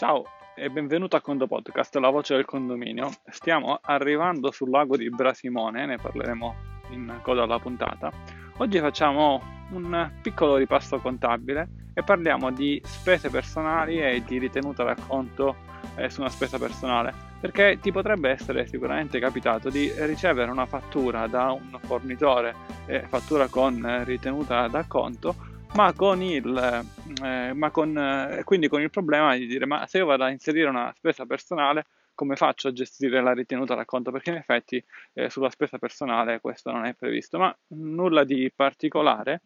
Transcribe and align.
Ciao 0.00 0.24
e 0.54 0.70
benvenuto 0.70 1.16
a 1.16 1.20
Condo 1.20 1.46
Podcast, 1.46 1.94
la 1.96 2.08
voce 2.08 2.34
del 2.34 2.46
condominio. 2.46 3.10
Stiamo 3.28 3.78
arrivando 3.82 4.50
sul 4.50 4.70
lago 4.70 4.96
di 4.96 5.10
Brasimone, 5.10 5.84
ne 5.84 5.98
parleremo 5.98 6.54
in 6.92 7.18
coda 7.20 7.42
alla 7.42 7.58
puntata. 7.58 8.10
Oggi 8.56 8.78
facciamo 8.78 9.42
un 9.72 10.10
piccolo 10.22 10.56
ripasso 10.56 10.96
contabile 11.00 11.90
e 11.92 12.02
parliamo 12.02 12.50
di 12.50 12.80
spese 12.82 13.28
personali 13.28 14.00
e 14.00 14.24
di 14.24 14.38
ritenuta 14.38 14.84
d'acconto 14.84 15.54
eh, 15.96 16.08
su 16.08 16.20
una 16.20 16.30
spesa 16.30 16.58
personale, 16.58 17.12
perché 17.38 17.78
ti 17.78 17.92
potrebbe 17.92 18.30
essere 18.30 18.66
sicuramente 18.66 19.18
capitato 19.18 19.68
di 19.68 19.92
ricevere 19.98 20.50
una 20.50 20.64
fattura 20.64 21.26
da 21.26 21.52
un 21.52 21.78
fornitore, 21.78 22.54
eh, 22.86 23.02
fattura 23.06 23.48
con 23.48 24.02
ritenuta 24.06 24.66
d'acconto, 24.66 25.34
ma 25.74 25.92
con 25.92 26.20
il, 26.22 26.84
eh, 27.22 27.52
ma 27.52 27.70
con, 27.70 27.96
eh, 27.96 28.42
quindi 28.44 28.68
con 28.68 28.80
il 28.80 28.90
problema 28.90 29.36
di 29.36 29.46
dire 29.46 29.66
ma 29.66 29.86
se 29.86 29.98
io 29.98 30.06
vado 30.06 30.24
a 30.24 30.30
inserire 30.30 30.68
una 30.68 30.92
spesa 30.96 31.26
personale 31.26 31.86
come 32.14 32.36
faccio 32.36 32.68
a 32.68 32.72
gestire 32.72 33.22
la 33.22 33.32
ritenuta 33.32 33.74
racconto 33.74 34.10
perché 34.10 34.30
in 34.30 34.36
effetti 34.36 34.82
eh, 35.14 35.30
sulla 35.30 35.48
spesa 35.48 35.78
personale 35.78 36.40
questo 36.40 36.70
non 36.70 36.86
è 36.86 36.94
previsto 36.94 37.38
ma 37.38 37.56
nulla 37.68 38.24
di 38.24 38.52
particolare 38.54 39.42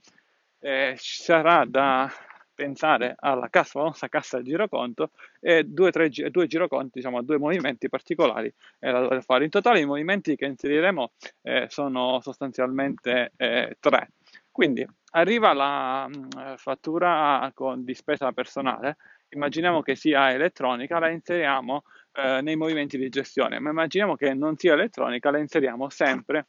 eh, 0.61 0.95
ci 0.98 1.23
sarà 1.23 1.65
da 1.67 2.11
pensare 2.55 3.17
alla 3.19 3.48
cassa, 3.51 3.81
famosa 3.81 4.09
cassa 4.09 4.41
giroconto 4.41 5.11
e 5.41 5.65
due, 5.65 5.91
tre, 5.91 6.09
due 6.09 6.47
giroconti, 6.47 6.93
diciamo 6.95 7.20
due 7.23 7.37
movimenti 7.37 7.89
particolari 7.89 8.47
eh, 8.79 8.93
da 8.93 9.20
fare. 9.23 9.43
In 9.43 9.51
totale 9.51 9.81
i 9.81 9.84
movimenti 9.84 10.37
che 10.37 10.47
inseriremo 10.47 11.11
eh, 11.43 11.67
sono 11.69 12.20
sostanzialmente 12.23 13.33
tre. 13.81 14.09
Quindi 14.53 14.87
arriva 15.15 15.53
la 15.53 16.09
mh, 16.09 16.13
mm, 16.13 16.55
fattura 16.57 17.51
con, 17.55 17.85
di 17.85 17.95
spesa 17.95 18.33
personale, 18.33 18.97
immaginiamo 19.31 19.83
che 19.83 19.97
sia 19.97 20.33
elettronica, 20.33 20.99
la 20.99 21.11
inseriamo 21.11 21.85
eh, 22.13 22.41
nei 22.43 22.57
movimenti 22.57 22.99
di 22.99 23.09
gestione, 23.09 23.59
ma 23.59 23.71
immaginiamo 23.71 24.17
che 24.17 24.34
non 24.34 24.56
sia 24.56 24.75
elettronica, 24.75 25.31
la 25.31 25.39
inseriamo 25.39 25.89
sempre 25.89 26.48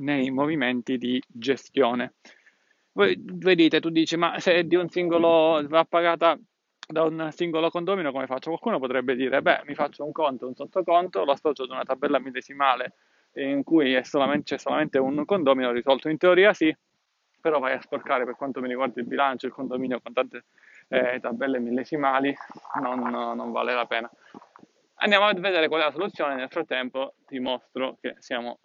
nei 0.00 0.30
movimenti 0.30 0.98
di 0.98 1.22
gestione. 1.26 2.14
Voi, 2.92 3.16
dite, 3.18 3.80
tu 3.80 3.90
dici, 3.90 4.16
ma 4.16 4.38
se 4.40 4.64
di 4.66 4.76
un 4.76 4.88
singolo 4.88 5.64
va 5.68 5.84
pagata 5.84 6.38
da 6.86 7.04
un 7.04 7.28
singolo 7.32 7.70
condomino 7.70 8.10
come 8.10 8.26
faccio? 8.26 8.48
Qualcuno 8.50 8.78
potrebbe 8.78 9.14
dire, 9.14 9.42
beh, 9.42 9.62
mi 9.66 9.74
faccio 9.74 10.04
un 10.04 10.12
conto, 10.12 10.46
un 10.46 10.54
sottoconto, 10.54 11.24
lo 11.24 11.32
associo 11.32 11.62
ad 11.62 11.70
una 11.70 11.84
tabella 11.84 12.18
millesimale 12.18 12.94
in 13.34 13.62
cui 13.62 13.98
solamente, 14.04 14.56
c'è 14.56 14.58
solamente 14.58 14.98
un 14.98 15.24
condomino 15.24 15.70
risolto. 15.70 16.08
In 16.08 16.18
teoria 16.18 16.52
sì, 16.52 16.74
però 17.40 17.58
vai 17.58 17.74
a 17.74 17.80
sporcare 17.80 18.24
per 18.24 18.36
quanto 18.36 18.60
mi 18.60 18.68
riguarda 18.68 19.00
il 19.00 19.06
bilancio, 19.06 19.46
il 19.46 19.52
condominio 19.52 20.00
con 20.00 20.12
tante 20.12 20.44
eh, 20.88 21.18
tabelle 21.20 21.58
millesimali, 21.58 22.34
non, 22.80 23.00
non, 23.00 23.52
vale 23.52 23.74
la 23.74 23.86
pena. 23.86 24.10
Andiamo 24.96 25.26
a 25.26 25.32
vedere 25.32 25.68
qual 25.68 25.80
è 25.80 25.84
la 25.84 25.92
soluzione, 25.92 26.34
nel 26.34 26.50
frattempo 26.50 27.14
ti 27.26 27.38
mostro 27.38 27.96
che 28.00 28.16
siamo 28.18 28.58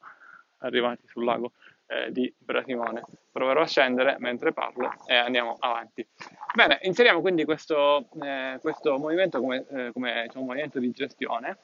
arrivati 0.60 1.08
sul 1.08 1.24
lago 1.24 1.54
eh, 1.88 2.12
di 2.12 2.34
Brasimone. 2.38 3.04
Proverò 3.32 3.62
a 3.62 3.68
scendere 3.68 4.16
mentre 4.20 4.54
parlo 4.54 4.92
e 5.06 5.16
andiamo 5.16 5.56
avanti. 5.60 6.06
Bene, 6.54 6.80
inseriamo 6.82 7.22
quindi 7.22 7.46
questo, 7.46 8.10
eh, 8.22 8.58
questo 8.62 8.98
movimento 8.98 9.40
come, 9.40 9.66
eh, 9.70 9.92
come 9.94 10.24
diciamo, 10.26 10.46
movimento 10.46 10.80
di 10.80 10.92
gestione, 10.92 11.58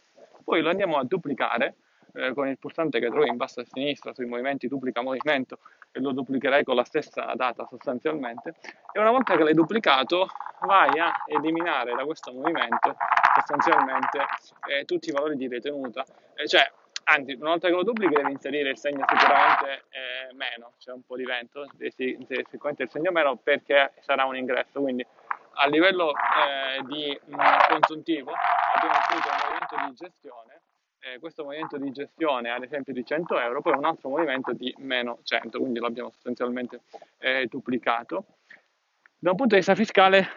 poi 0.44 0.62
lo 0.62 0.70
andiamo 0.70 0.98
a 0.98 1.04
duplicare 1.04 1.76
eh, 2.14 2.34
con 2.34 2.48
il 2.48 2.58
pulsante 2.58 3.00
che 3.00 3.10
trovi 3.10 3.30
in 3.30 3.38
basso 3.38 3.62
a 3.62 3.66
sinistra 3.66 4.14
sui 4.14 4.26
movimenti 4.26 4.68
duplica 4.68 5.02
movimento 5.02 5.60
e 5.92 6.00
lo 6.00 6.12
duplicherai 6.12 6.64
con 6.64 6.76
la 6.76 6.84
stessa 6.84 7.34
data 7.36 7.66
sostanzialmente. 7.68 8.56
E 8.92 9.00
una 9.00 9.12
volta 9.12 9.36
che 9.36 9.44
l'hai 9.44 9.54
duplicato 9.54 10.28
vai 10.62 11.00
a 11.00 11.12
eliminare 11.28 11.94
da 11.94 12.06
questo 12.06 12.32
movimento 12.32 12.96
sostanzialmente 13.36 14.26
eh, 14.68 14.86
tutti 14.86 15.10
i 15.10 15.12
valori 15.12 15.36
di 15.36 15.48
ritenuta. 15.48 16.06
Eh, 16.36 16.48
cioè 16.48 16.70
anzi 17.06 17.34
una 17.34 17.50
volta 17.50 17.68
che 17.68 17.74
lo 17.74 17.84
duplichi 17.84 18.14
devi 18.14 18.32
inserire 18.32 18.70
il 18.70 18.78
segno 18.78 19.04
sicuramente 19.08 19.86
eh, 19.90 20.34
meno 20.34 20.74
c'è 20.78 20.92
un 20.92 21.04
po' 21.04 21.16
di 21.16 21.26
vento 21.26 21.66
devi 21.74 22.14
inserire 22.14 22.46
sicuramente 22.50 22.84
il 22.84 22.90
segno 22.90 23.12
meno 23.12 23.36
perché 23.38 23.94
sarà 24.02 24.26
un 24.26 24.36
ingresso. 24.36 24.82
Quindi 24.82 25.06
a 25.54 25.68
livello 25.68 26.14
eh, 26.14 26.82
di 26.86 27.20
mh, 27.26 27.36
consuntivo 27.70 28.32
abbiamo 28.76 28.96
inserito 28.96 29.30
un 29.30 29.38
movimento 29.44 29.76
di 29.88 29.96
gestione 29.96 30.62
eh, 31.02 31.20
questo 31.20 31.44
movimento 31.44 31.78
di 31.78 31.92
gestione 31.92 32.52
ad 32.52 32.64
esempio 32.64 32.94
di 32.94 33.04
100 33.04 33.40
euro, 33.40 33.62
poi 33.62 33.78
un 33.78 33.86
altro 33.86 34.10
movimento 34.10 34.54
di 34.54 34.74
meno 34.80 35.20
100, 35.24 35.60
quindi 35.60 35.80
l'abbiamo 35.80 36.12
sostanzialmente 36.12 36.82
eh, 37.18 37.48
duplicato. 37.50 38.26
Da 39.18 39.32
un 39.32 39.36
punto 39.36 39.54
di 39.54 39.58
vista 39.58 39.76
fiscale 39.76 40.28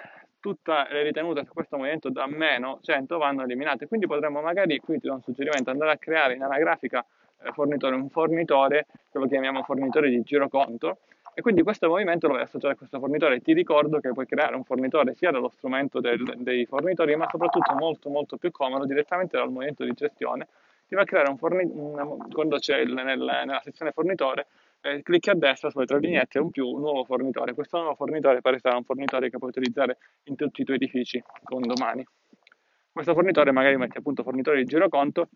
tutte 0.40 0.72
le 0.90 1.02
ritenute 1.02 1.44
su 1.44 1.52
questo 1.52 1.76
movimento 1.76 2.10
da 2.10 2.26
meno 2.26 2.78
100 2.82 3.16
vanno 3.18 3.42
eliminate, 3.42 3.86
quindi 3.86 4.06
potremmo 4.06 4.40
magari, 4.40 4.78
qui 4.78 4.98
ti 4.98 5.06
do 5.06 5.14
un 5.14 5.22
suggerimento, 5.22 5.70
andare 5.70 5.92
a 5.92 5.96
creare 5.96 6.34
in 6.34 6.42
anagrafica 6.42 7.04
eh, 7.42 7.52
fornitore 7.52 7.94
un 7.94 8.08
fornitore, 8.10 8.86
che 9.10 9.18
lo 9.18 9.26
chiamiamo 9.26 9.62
fornitore 9.62 10.10
di 10.10 10.22
giroconto, 10.22 10.98
e 11.34 11.42
quindi 11.42 11.62
questo 11.62 11.88
movimento 11.88 12.28
lo 12.28 12.34
vai 12.34 12.42
associare 12.42 12.74
a 12.74 12.76
questo 12.76 12.98
fornitore. 12.98 13.40
Ti 13.40 13.52
ricordo 13.52 13.98
che 13.98 14.12
puoi 14.12 14.26
creare 14.26 14.54
un 14.54 14.64
fornitore 14.64 15.14
sia 15.14 15.30
dallo 15.30 15.48
strumento 15.48 16.00
del, 16.00 16.22
dei 16.38 16.64
fornitori, 16.64 17.16
ma 17.16 17.28
soprattutto 17.28 17.74
molto 17.74 18.08
molto 18.08 18.36
più 18.36 18.50
comodo 18.50 18.86
direttamente 18.86 19.36
dal 19.36 19.50
movimento 19.50 19.84
di 19.84 19.92
gestione. 19.92 20.46
Ti 20.86 20.94
va 20.94 21.02
a 21.02 21.04
creare 21.04 21.30
un 21.30 21.36
fornitore, 21.36 22.28
quando 22.32 22.58
c'è 22.58 22.78
il, 22.78 22.92
nel, 22.92 23.18
nella 23.18 23.60
sezione 23.62 23.90
fornitore, 23.90 24.46
eh, 24.82 25.02
clicchi 25.02 25.30
a 25.30 25.34
destra 25.34 25.70
sulle 25.70 25.86
tre 25.86 25.98
lineette 25.98 26.38
un 26.38 26.50
più, 26.50 26.76
nuovo 26.76 27.04
fornitore. 27.04 27.54
Questo 27.54 27.78
nuovo 27.78 27.94
fornitore 27.94 28.40
pare 28.40 28.58
sarà 28.58 28.76
un 28.76 28.84
fornitore 28.84 29.30
che 29.30 29.38
puoi 29.38 29.50
utilizzare 29.50 29.98
in 30.24 30.36
tutti 30.36 30.60
i 30.60 30.64
tuoi 30.64 30.76
edifici 30.76 31.22
con 31.42 31.62
domani. 31.62 32.06
Questo 32.92 33.12
fornitore 33.14 33.50
magari 33.50 33.76
metti 33.76 33.98
appunto 33.98 34.22
fornitore 34.22 34.58
di 34.58 34.66
giroconto 34.66 35.28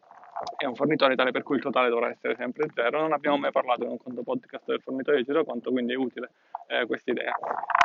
è 0.57 0.65
un 0.65 0.75
fornitore 0.75 1.15
tale 1.17 1.31
per 1.31 1.43
cui 1.43 1.57
il 1.57 1.63
totale 1.63 1.89
dovrà 1.89 2.09
essere 2.09 2.35
sempre 2.37 2.69
zero. 2.75 3.01
Non 3.01 3.13
abbiamo 3.13 3.39
mai 3.39 3.51
parlato 3.51 3.85
in 3.85 3.91
un 3.91 3.99
conto 3.99 4.23
podcast 4.23 4.65
del 4.67 4.81
fornitore 4.81 5.19
di 5.19 5.25
giroconto, 5.25 5.71
quindi 5.71 5.93
è 5.93 5.97
utile 5.97 6.31
eh, 6.69 6.87
questa 6.87 7.11
idea. 7.11 7.33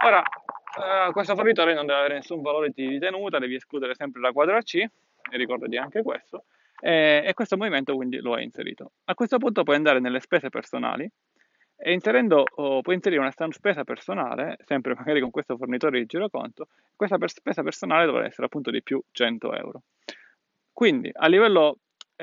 Ora, 0.06 0.22
eh, 0.22 1.12
questo 1.12 1.36
fornitore 1.36 1.74
non 1.74 1.86
deve 1.86 2.00
avere 2.00 2.16
nessun 2.16 2.42
valore 2.42 2.70
di 2.70 2.88
ritenuta, 2.88 3.40
devi 3.40 3.56
escludere 3.56 3.96
sempre 3.96 4.22
la 4.22 4.32
quadra 4.32 4.62
C, 4.62 4.76
e 4.76 5.38
ricordati 5.38 5.78
anche 5.78 6.02
questo, 6.02 6.46
eh, 6.82 7.24
e 7.26 7.34
questo 7.34 7.58
movimento 7.58 7.96
quindi 7.96 8.18
lo 8.18 8.34
hai 8.34 8.44
inserito. 8.44 8.92
A 9.06 9.16
questo 9.16 9.38
punto 9.38 9.64
puoi 9.64 9.76
andare 9.76 10.00
nelle 10.00 10.20
spese 10.20 10.50
personali 10.50 11.10
e 11.76 11.92
inserendo, 11.92 12.44
oh, 12.56 12.82
puoi 12.82 12.96
inserire 12.96 13.22
una 13.22 13.34
spesa 13.52 13.84
personale, 13.84 14.58
sempre 14.66 14.94
magari 14.96 15.20
con 15.22 15.32
questo 15.32 15.58
fornitore 15.58 16.00
di 16.00 16.06
giroconto, 16.06 16.68
questa 16.96 17.18
per 17.18 17.30
spesa 17.30 17.64
personale 17.64 18.06
dovrà 18.06 18.26
essere 18.26 18.46
appunto 18.46 18.72
di 18.72 18.82
più 18.82 19.02
100 19.12 19.54
euro. 19.54 19.82
Quindi 20.72 21.10
a 21.14 21.28
livello 21.28 21.78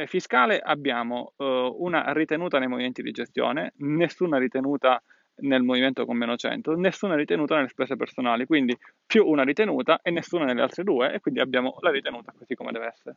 fiscale 0.06 0.58
abbiamo 0.58 1.32
eh, 1.36 1.74
una 1.78 2.12
ritenuta 2.12 2.58
nei 2.58 2.68
movimenti 2.68 3.02
di 3.02 3.10
gestione, 3.10 3.72
nessuna 3.78 4.38
ritenuta 4.38 5.02
nel 5.40 5.62
movimento 5.62 6.04
con 6.04 6.16
meno 6.16 6.36
100, 6.36 6.76
nessuna 6.76 7.14
ritenuta 7.14 7.56
nelle 7.56 7.68
spese 7.68 7.96
personali, 7.96 8.46
quindi 8.46 8.76
più 9.06 9.26
una 9.26 9.42
ritenuta 9.42 10.00
e 10.02 10.10
nessuna 10.10 10.44
nelle 10.44 10.62
altre 10.62 10.84
due 10.84 11.12
e 11.12 11.20
quindi 11.20 11.40
abbiamo 11.40 11.76
la 11.80 11.90
ritenuta 11.90 12.32
così 12.36 12.54
come 12.54 12.72
deve 12.72 12.86
essere. 12.86 13.16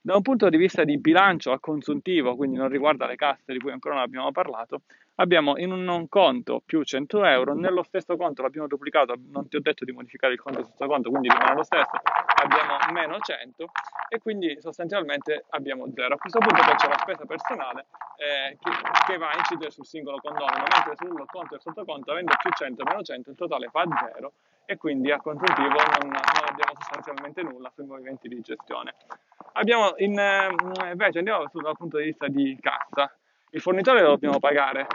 Da 0.00 0.14
un 0.14 0.22
punto 0.22 0.48
di 0.48 0.56
vista 0.56 0.84
di 0.84 0.98
bilancio 0.98 1.50
a 1.50 1.58
consuntivo, 1.58 2.36
quindi 2.36 2.56
non 2.56 2.68
riguarda 2.68 3.06
le 3.06 3.16
casse 3.16 3.52
di 3.52 3.58
cui 3.58 3.72
ancora 3.72 3.96
non 3.96 4.04
abbiamo 4.04 4.30
parlato, 4.30 4.82
abbiamo 5.16 5.58
in 5.58 5.72
un 5.72 6.08
conto 6.08 6.62
più 6.64 6.82
100 6.82 7.24
euro, 7.24 7.54
nello 7.54 7.82
stesso 7.82 8.16
conto 8.16 8.42
l'abbiamo 8.42 8.68
duplicato, 8.68 9.14
non 9.30 9.48
ti 9.48 9.56
ho 9.56 9.60
detto 9.60 9.84
di 9.84 9.92
modificare 9.92 10.34
il 10.34 10.40
conto 10.40 10.62
stesso 10.62 10.86
conto, 10.86 11.10
quindi 11.10 11.28
rimane 11.28 11.54
lo 11.56 11.64
stesso, 11.64 11.90
abbiamo 12.42 12.78
meno 12.92 13.18
100 13.18 13.66
e 14.08 14.18
quindi 14.18 14.56
sostanzialmente 14.60 15.44
abbiamo 15.50 15.86
0. 15.92 16.14
A 16.14 16.18
questo 16.18 16.38
punto 16.38 16.62
poi 16.64 16.74
c'è 16.74 16.88
la 16.88 16.98
spesa 16.98 17.24
personale 17.26 17.86
eh, 18.16 18.56
che, 18.58 18.70
che, 19.06 19.18
va 19.18 19.30
a 19.30 19.36
incidere 19.36 19.70
sul 19.70 19.84
singolo 19.86 20.18
condomino, 20.18 20.64
mentre 20.72 20.96
sul 20.96 21.24
conto 21.26 21.54
e 21.54 21.60
sottoconto 21.60 22.10
avendo 22.10 22.32
più 22.40 22.50
100 22.50 22.84
meno 22.84 23.02
100 23.02 23.30
il 23.30 23.36
totale 23.36 23.68
fa 23.68 23.84
0 24.14 24.32
e 24.64 24.76
quindi 24.76 25.10
a 25.10 25.20
consuntivo 25.20 25.68
non, 25.68 26.08
non 26.08 26.44
abbiamo 26.46 26.74
sostanzialmente 26.74 27.42
nulla 27.42 27.70
sui 27.74 27.86
movimenti 27.86 28.28
di 28.28 28.40
gestione. 28.40 28.94
Abbiamo 29.52 29.94
in, 29.98 30.18
eh, 30.18 30.48
invece 30.90 31.18
andiamo 31.18 31.44
dal 31.52 31.76
punto 31.76 31.98
di 31.98 32.04
vista 32.04 32.28
di 32.28 32.56
cassa. 32.60 33.14
Il 33.50 33.60
fornitore 33.60 34.02
lo 34.02 34.10
dobbiamo 34.10 34.38
pagare, 34.38 34.86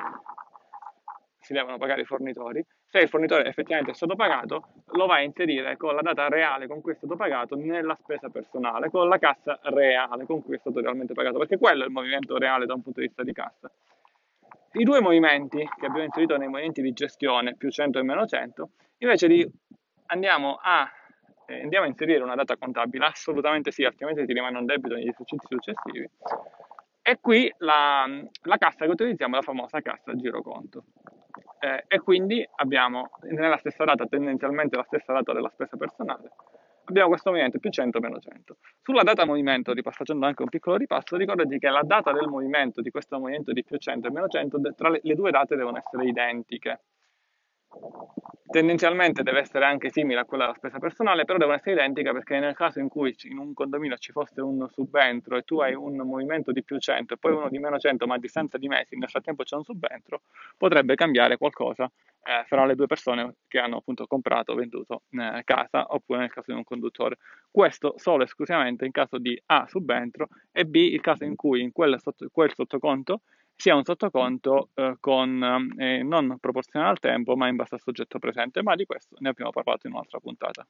si 1.39 1.53
devono 1.53 1.77
pagare 1.77 2.01
i 2.01 2.05
fornitori. 2.05 2.63
Se 2.93 2.99
il 2.99 3.09
fornitore 3.09 3.47
effettivamente 3.47 3.89
è 3.89 3.95
stato 3.95 4.15
pagato, 4.15 4.67
lo 4.91 5.07
vai 5.07 5.21
a 5.21 5.25
inserire 5.25 5.77
con 5.77 5.95
la 5.95 6.03
data 6.03 6.27
reale 6.27 6.67
con 6.67 6.79
cui 6.79 6.91
è 6.91 6.95
stato 6.95 7.15
pagato 7.15 7.55
nella 7.55 7.95
spesa 7.95 8.29
personale, 8.29 8.91
con 8.91 9.07
la 9.07 9.17
cassa 9.17 9.59
reale 9.63 10.25
con 10.27 10.43
cui 10.43 10.57
è 10.57 10.59
stato 10.59 10.79
realmente 10.79 11.13
pagato, 11.13 11.39
perché 11.39 11.57
quello 11.57 11.81
è 11.81 11.85
il 11.87 11.91
movimento 11.91 12.37
reale 12.37 12.67
da 12.67 12.75
un 12.75 12.83
punto 12.83 12.99
di 12.99 13.07
vista 13.07 13.23
di 13.23 13.33
cassa. 13.33 13.71
I 14.73 14.83
due 14.83 15.01
movimenti 15.01 15.57
che 15.57 15.85
abbiamo 15.87 16.03
inserito 16.03 16.37
nei 16.37 16.47
movimenti 16.47 16.83
di 16.83 16.93
gestione, 16.93 17.55
più 17.55 17.71
100 17.71 17.97
e 17.97 18.03
meno 18.03 18.27
100, 18.27 18.69
invece 18.99 19.27
di 19.27 19.51
andiamo 20.05 20.59
a 20.61 20.87
eh, 21.47 21.61
andiamo 21.63 21.85
a 21.85 21.89
inserire 21.89 22.21
una 22.21 22.35
data 22.35 22.57
contabile? 22.57 23.07
Assolutamente 23.07 23.71
sì, 23.71 23.83
altrimenti 23.85 24.23
ti 24.23 24.33
rimane 24.33 24.59
un 24.59 24.67
debito 24.67 24.93
negli 24.93 25.07
esercizi 25.07 25.47
successivi. 25.49 26.07
E 27.01 27.17
qui 27.19 27.51
la, 27.57 28.05
la 28.43 28.57
cassa 28.57 28.85
che 28.85 28.91
utilizziamo 28.91 29.33
è 29.33 29.37
la 29.37 29.43
famosa 29.43 29.81
cassa 29.81 30.15
giroconto. 30.15 30.83
Eh, 31.63 31.85
e 31.87 31.99
quindi 31.99 32.45
abbiamo 32.57 33.11
nella 33.21 33.55
stessa 33.55 33.85
data, 33.85 34.05
tendenzialmente 34.05 34.75
la 34.75 34.83
stessa 34.83 35.13
data 35.13 35.31
della 35.31 35.47
spesa 35.47 35.77
personale, 35.77 36.31
abbiamo 36.83 37.07
questo 37.07 37.29
movimento 37.29 37.57
più 37.57 37.69
100 37.69 38.01
meno 38.01 38.19
100. 38.19 38.57
Sulla 38.81 39.03
data 39.03 39.25
movimento, 39.25 39.73
facendo 39.91 40.25
anche 40.25 40.41
un 40.41 40.49
piccolo 40.49 40.75
ripasso, 40.75 41.15
ricordati 41.15 41.57
che 41.59 41.69
la 41.69 41.83
data 41.83 42.11
del 42.11 42.27
movimento 42.27 42.81
di 42.81 42.91
questo 42.91 43.17
movimento 43.17 43.53
di 43.53 43.63
più 43.63 43.77
100 43.77 44.07
e 44.07 44.11
meno 44.11 44.27
100, 44.27 44.59
tra 44.75 44.89
le, 44.89 44.99
le 45.03 45.15
due 45.15 45.31
date 45.31 45.55
devono 45.55 45.77
essere 45.77 46.05
identiche 46.05 46.81
tendenzialmente 48.53 49.23
deve 49.23 49.39
essere 49.39 49.65
anche 49.65 49.89
simile 49.89 50.19
a 50.19 50.25
quella 50.25 50.43
della 50.43 50.55
spesa 50.55 50.77
personale, 50.77 51.25
però 51.25 51.39
devono 51.39 51.57
essere 51.57 51.71
identiche 51.71 52.11
perché 52.11 52.37
nel 52.37 52.53
caso 52.53 52.79
in 52.79 52.87
cui 52.87 53.15
in 53.23 53.39
un 53.39 53.51
condominio 53.53 53.97
ci 53.97 54.11
fosse 54.11 54.41
un 54.41 54.67
subentro 54.69 55.37
e 55.37 55.41
tu 55.41 55.59
hai 55.59 55.73
un 55.73 55.95
movimento 55.97 56.51
di 56.51 56.63
più 56.63 56.77
100 56.77 57.15
e 57.15 57.17
poi 57.17 57.31
uno 57.31 57.49
di 57.49 57.57
meno 57.57 57.79
100, 57.79 58.05
ma 58.05 58.13
a 58.13 58.19
distanza 58.19 58.59
di 58.59 58.67
mesi 58.67 58.95
nel 58.95 59.09
frattempo 59.09 59.41
c'è 59.41 59.55
un 59.55 59.63
subentro, 59.63 60.21
potrebbe 60.55 60.93
cambiare 60.93 61.37
qualcosa 61.37 61.85
eh, 61.85 62.45
fra 62.45 62.65
le 62.65 62.75
due 62.75 62.85
persone 62.85 63.37
che 63.47 63.57
hanno 63.57 63.77
appunto 63.77 64.05
comprato 64.05 64.51
o 64.51 64.55
venduto 64.55 65.01
eh, 65.09 65.41
casa 65.43 65.87
oppure 65.89 66.19
nel 66.19 66.31
caso 66.31 66.51
di 66.51 66.57
un 66.57 66.63
conduttore. 66.63 67.17
Questo 67.49 67.95
solo 67.97 68.23
esclusivamente 68.23 68.85
in 68.85 68.91
caso 68.91 69.17
di 69.17 69.41
A 69.47 69.65
subentro 69.67 70.27
e 70.51 70.65
B 70.65 70.75
il 70.75 71.01
caso 71.01 71.23
in 71.23 71.35
cui 71.35 71.61
in 71.61 71.71
quel, 71.71 71.99
sotto, 71.99 72.27
quel 72.31 72.53
sottoconto 72.53 73.21
sia 73.55 73.75
un 73.75 73.83
sottoconto 73.83 74.69
eh, 74.73 74.97
con, 74.99 75.73
eh, 75.77 76.03
non 76.03 76.37
proporzionale 76.39 76.91
al 76.91 76.99
tempo, 76.99 77.35
ma 77.35 77.47
in 77.47 77.55
base 77.55 77.75
al 77.75 77.81
soggetto 77.81 78.19
presente, 78.19 78.61
ma 78.61 78.75
di 78.75 78.85
questo 78.85 79.15
ne 79.19 79.29
abbiamo 79.29 79.51
parlato 79.51 79.87
in 79.87 79.93
un'altra 79.93 80.19
puntata. 80.19 80.67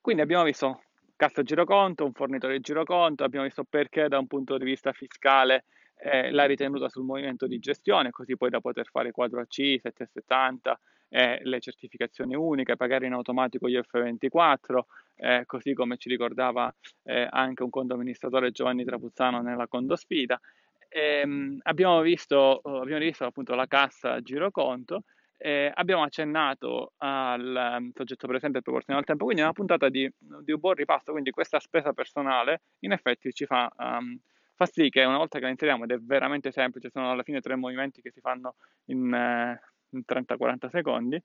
Quindi 0.00 0.22
abbiamo 0.22 0.44
visto 0.44 0.82
cassa 1.16 1.42
giroconto, 1.42 2.04
un 2.04 2.12
fornitore 2.12 2.54
di 2.54 2.60
giroconto, 2.60 3.24
abbiamo 3.24 3.46
visto 3.46 3.64
perché 3.64 4.08
da 4.08 4.18
un 4.18 4.26
punto 4.26 4.58
di 4.58 4.64
vista 4.64 4.92
fiscale 4.92 5.64
eh, 5.98 6.30
l'ha 6.30 6.44
ritenuta 6.44 6.88
sul 6.88 7.04
movimento 7.04 7.46
di 7.46 7.58
gestione, 7.58 8.10
così 8.10 8.36
poi 8.36 8.50
da 8.50 8.60
poter 8.60 8.86
fare 8.86 9.10
quadro 9.10 9.40
AC, 9.40 9.80
770, 9.80 10.78
eh, 11.08 11.40
le 11.42 11.60
certificazioni 11.60 12.34
uniche, 12.34 12.76
pagare 12.76 13.06
in 13.06 13.12
automatico 13.12 13.68
gli 13.68 13.78
F24, 13.78 14.80
eh, 15.16 15.42
così 15.46 15.72
come 15.72 15.96
ci 15.96 16.08
ricordava 16.08 16.72
eh, 17.04 17.26
anche 17.30 17.62
un 17.62 17.70
conto 17.70 17.94
amministratore 17.94 18.50
Giovanni 18.50 18.84
Trapuzzano 18.84 19.40
nella 19.42 19.66
Condosfida. 19.66 20.40
E, 20.88 21.20
ehm, 21.20 21.58
abbiamo, 21.62 22.00
visto, 22.00 22.60
abbiamo 22.62 23.00
visto 23.00 23.24
appunto 23.24 23.54
la 23.54 23.66
cassa 23.66 24.20
giroconto 24.20 25.02
eh, 25.38 25.70
abbiamo 25.74 26.02
accennato 26.02 26.92
al 26.98 27.76
um, 27.78 27.90
soggetto 27.94 28.26
presente 28.26 28.62
proporzionale 28.62 29.02
al 29.02 29.06
tempo, 29.06 29.24
quindi 29.24 29.42
è 29.42 29.44
una 29.44 29.54
puntata 29.54 29.88
di, 29.88 30.10
di, 30.18 30.52
un 30.52 30.60
buon 30.60 30.74
ripasso, 30.74 31.12
quindi 31.12 31.30
questa 31.30 31.60
spesa 31.60 31.92
personale 31.92 32.62
in 32.80 32.92
effetti 32.92 33.32
ci 33.32 33.44
fa, 33.44 33.70
um, 33.76 34.18
fa 34.54 34.66
sì 34.66 34.88
che 34.88 35.04
una 35.04 35.18
volta 35.18 35.38
che 35.38 35.44
la 35.44 35.50
inseriamo, 35.50 35.84
ed 35.84 35.90
è 35.90 35.98
veramente 35.98 36.50
semplice, 36.52 36.90
sono 36.90 37.10
alla 37.10 37.22
fine 37.22 37.40
tre 37.40 37.54
movimenti 37.56 38.00
che 38.00 38.10
si 38.10 38.20
fanno 38.20 38.54
in, 38.86 39.12
eh, 39.12 39.60
in 39.90 40.02
30-40 40.04 40.68
secondi, 40.70 41.20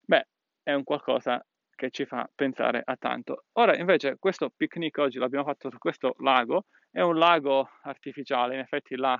beh, 0.00 0.28
è 0.62 0.72
un 0.72 0.84
qualcosa 0.84 1.44
che 1.74 1.90
ci 1.90 2.04
fa 2.06 2.28
pensare 2.34 2.82
a 2.84 2.96
tanto. 2.96 3.44
Ora 3.52 3.76
invece 3.76 4.16
questo 4.18 4.50
picnic 4.54 4.98
oggi 4.98 5.18
l'abbiamo 5.18 5.44
fatto 5.44 5.70
su 5.70 5.78
questo 5.78 6.14
lago, 6.18 6.66
è 6.90 7.00
un 7.00 7.16
lago 7.16 7.68
artificiale, 7.82 8.54
in 8.54 8.60
effetti 8.60 8.96
là 8.96 9.16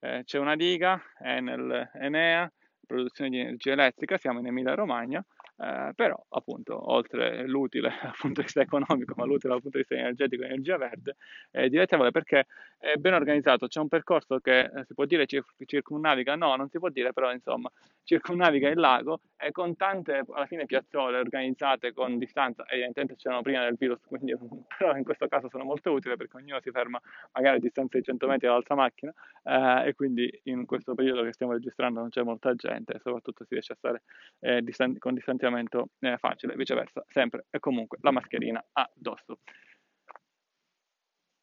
eh, 0.00 0.22
c'è 0.24 0.38
una 0.38 0.54
diga, 0.54 1.00
è 1.18 1.40
nel 1.40 1.90
Enea, 1.94 2.50
produzione 2.86 3.30
di 3.30 3.40
energia 3.40 3.72
elettrica, 3.72 4.16
siamo 4.16 4.38
in 4.38 4.46
Emilia 4.46 4.74
Romagna, 4.74 5.24
eh, 5.60 5.92
però 5.94 6.16
appunto 6.28 6.92
oltre 6.92 7.44
l'utile 7.48 7.88
dal 8.00 8.14
punto 8.16 8.40
di 8.40 8.42
vista 8.42 8.60
economico 8.60 9.14
ma 9.16 9.24
l'utile 9.24 9.52
dal 9.52 9.60
punto 9.60 9.78
di 9.78 9.84
vista 9.88 9.96
energetico 9.96 10.42
e 10.44 10.46
energia 10.46 10.76
verde 10.76 11.16
è 11.50 11.68
dilettevole 11.68 12.12
perché 12.12 12.46
è 12.78 12.94
ben 12.94 13.14
organizzato. 13.14 13.66
C'è 13.66 13.80
un 13.80 13.88
percorso 13.88 14.38
che 14.38 14.60
eh, 14.60 14.84
si 14.86 14.94
può 14.94 15.04
dire 15.04 15.26
cir- 15.26 15.44
circumnaviga 15.64 16.36
no 16.36 16.54
non 16.54 16.68
si 16.68 16.78
può 16.78 16.90
dire 16.90 17.12
però 17.12 17.32
insomma 17.32 17.68
circumnaviga 18.04 18.68
il 18.68 18.78
lago 18.78 19.20
e 19.36 19.50
con 19.50 19.74
tante 19.76 20.22
alla 20.30 20.46
fine 20.46 20.64
piazzole 20.64 21.18
organizzate 21.18 21.92
con 21.92 22.18
distanza. 22.18 22.64
Evidentemente 22.68 23.16
c'erano 23.16 23.42
prima 23.42 23.64
del 23.64 23.74
virus 23.76 24.00
quindi 24.06 24.36
però 24.78 24.96
in 24.96 25.02
questo 25.02 25.26
caso 25.26 25.48
sono 25.48 25.64
molto 25.64 25.90
utili 25.90 26.16
perché 26.16 26.36
ognuno 26.36 26.60
si 26.60 26.70
ferma 26.70 27.00
magari 27.32 27.56
a 27.56 27.60
distanza 27.60 27.98
di 27.98 28.04
100 28.04 28.28
metri 28.28 28.46
dall'altra 28.46 28.76
macchina 28.76 29.12
eh, 29.42 29.88
e 29.88 29.94
quindi 29.94 30.30
in 30.44 30.66
questo 30.66 30.94
periodo 30.94 31.24
che 31.24 31.32
stiamo 31.32 31.52
registrando 31.52 31.98
non 31.98 32.10
c'è 32.10 32.22
molta 32.22 32.54
gente 32.54 33.00
soprattutto 33.02 33.42
si 33.44 33.54
riesce 33.54 33.72
a 33.72 33.76
stare 33.76 34.02
eh, 34.40 34.62
distan- 34.62 34.98
con 34.98 35.14
distanziamento 35.14 35.46
distanziamento 35.48 35.90
eh, 36.00 36.16
facile, 36.18 36.54
viceversa, 36.54 37.04
sempre 37.08 37.46
e 37.50 37.58
comunque 37.58 37.98
la 38.02 38.10
mascherina 38.10 38.64
addosso. 38.72 39.38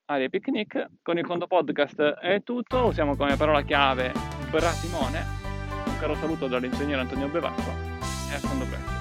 Aria 0.08 0.30
Picnic, 0.30 0.88
con 1.02 1.18
il 1.18 1.26
conto 1.26 1.48
podcast 1.48 2.00
è 2.00 2.44
tutto, 2.44 2.86
usiamo 2.86 3.16
come 3.16 3.36
parola 3.36 3.64
chiave 3.64 4.12
Brasimone, 4.52 5.20
un 5.88 5.98
caro 5.98 6.14
saluto 6.16 6.48
dall'ingegnere 6.48 7.02
Antonio 7.02 7.28
Bevacqua 7.28 7.74
e 8.32 8.36
a 8.36 8.40
quando 8.40 8.66
presto. 8.66 8.95